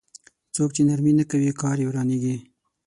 څوک 0.55 0.69
چې 0.75 0.81
نرمي 0.89 1.13
نه 1.19 1.25
کوي 1.31 1.51
کار 1.61 1.77
يې 1.81 1.85
ورانېږي. 1.87 2.35